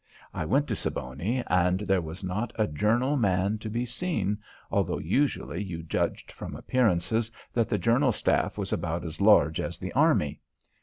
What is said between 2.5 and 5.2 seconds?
a Journal man to be seen, although